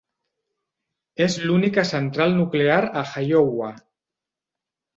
[1.25, 3.71] És l'única central nuclear a Iowa.